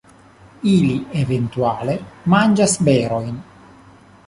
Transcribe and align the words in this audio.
Ili 0.71 0.95
eventuale 1.23 1.99
manĝas 2.35 2.75
berojn. 2.91 3.39